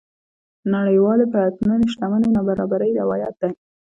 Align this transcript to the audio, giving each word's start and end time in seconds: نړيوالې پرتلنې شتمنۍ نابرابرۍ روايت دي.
نړيوالې 0.75 1.25
پرتلنې 1.33 1.85
شتمنۍ 1.93 2.29
نابرابرۍ 2.37 2.91
روايت 3.01 3.35
دي. 3.41 3.51